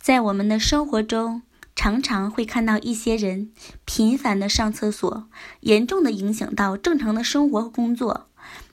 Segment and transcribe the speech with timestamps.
[0.00, 1.42] 在我们的生活中，
[1.76, 3.52] 常常会看到一些人
[3.84, 5.28] 频繁的上厕所，
[5.60, 8.26] 严重的影响到正常的生活和工作。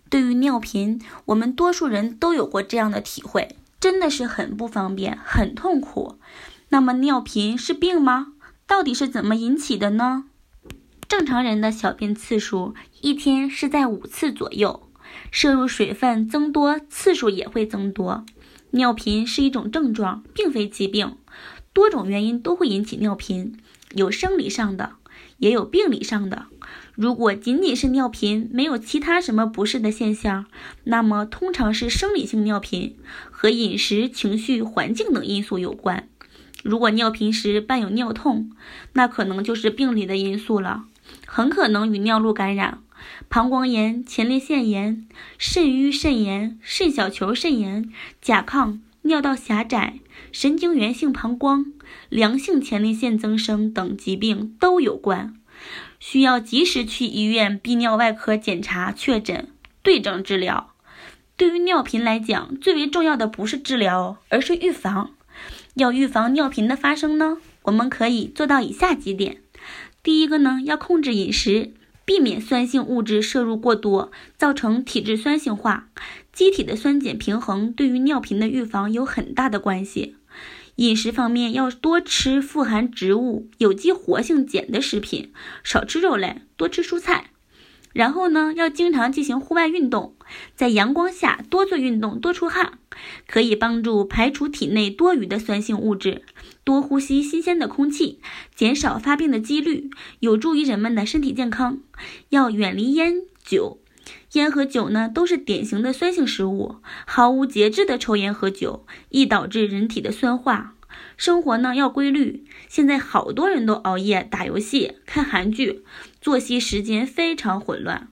[0.09, 6.17] 对于尿频，我们多数人都有过这样的体会，真的是很不方便，很痛苦。
[6.69, 8.27] 那么，尿频是病吗？
[8.65, 10.23] 到底是怎么引起的呢？
[11.09, 14.89] 正常人的小便次数一天是在五次左右，
[15.29, 18.25] 摄入水分增多，次数也会增多。
[18.71, 21.15] 尿频是一种症状，并非疾病，
[21.73, 23.57] 多种原因都会引起尿频，
[23.93, 24.93] 有生理上的，
[25.37, 26.45] 也有病理上的。
[26.93, 30.45] 如果仅仅是尿频，没有其他什么不适的现象，
[30.83, 32.97] 那么通常是生理性尿频，
[33.31, 36.09] 和饮食、情绪、环境等因素有关。
[36.63, 38.51] 如果尿频时伴有尿痛，
[38.93, 40.85] 那可能就是病理的因素了，
[41.25, 42.79] 很可能与尿路感染、
[43.29, 45.07] 膀胱炎、前列腺炎、
[45.37, 49.99] 肾盂肾炎、肾小球肾炎、甲亢、尿道狭窄、
[50.31, 51.73] 神经源性膀胱、
[52.09, 55.35] 良性前列腺增生等疾病都有关，
[55.99, 59.49] 需要及时去医院泌尿外科检查确诊，
[59.81, 60.71] 对症治疗。
[61.35, 65.11] 对于尿频来讲，最为重要的不是治疗，而是预防。
[65.75, 69.37] 要预防尿频的发生呢，我们可以做到以下几点。
[70.01, 71.73] 第一个呢，要控制饮食，
[72.07, 75.89] 避免酸性物质摄入过多，造成体质酸性化。
[76.31, 80.15] 机体的酸碱平衡对于尿频的预防有很大的关系。
[80.77, 85.33] 饮食方面要多吃富含植物、有机活性碱的食品，
[85.65, 87.31] 少吃肉类，多吃蔬菜。
[87.91, 90.15] 然后呢，要经常进行户外运动，
[90.55, 92.79] 在阳光下多做运动，多出汗，
[93.27, 96.23] 可以帮助排除体内多余的酸性物质。
[96.63, 98.19] 多呼吸新鲜的空气，
[98.53, 99.89] 减少发病的几率，
[100.19, 101.79] 有助于人们的身体健康。
[102.29, 103.79] 要远离烟酒，
[104.33, 110.73] 烟和酒呢都是典型的酸性食物，毫无节制的抽烟喝酒，易导致人体的酸化。
[111.15, 115.83] 生活呢要规律，现在好多人都熬夜打游戏、看韩剧，
[116.19, 118.09] 作息时间非常混乱，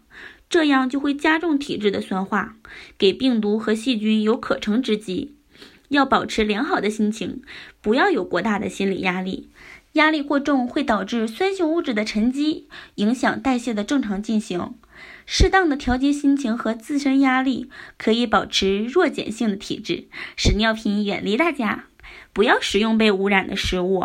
[0.49, 2.55] 这样就会加重体质的酸化，
[2.97, 5.35] 给病毒和细菌有可乘之机。
[5.89, 7.41] 要保持良好的心情，
[7.81, 9.49] 不要有过大的心理压力，
[9.93, 14.73] 压力过重会导致酸性物质的沉积，影响代谢的正常进行。
[15.27, 21.85] 适当的调节心情和自身压力，可以保持弱碱性的体质，使尿频远离大家。
[22.33, 24.03] 不要食用被污染的食物，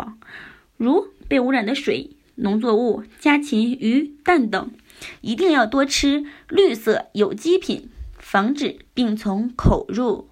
[0.77, 4.71] 如被污染的水、农作物、家禽、鱼、蛋等。
[5.21, 10.30] 一定要多吃绿色有机品，防止病从口入。